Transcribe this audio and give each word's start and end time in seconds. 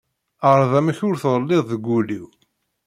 Ɛreḍ 0.49 0.71
amek 0.79 0.99
ur 1.07 1.15
tɣelliḍ 1.21 1.63
deg 1.71 1.83
ul-iw. 1.97 2.27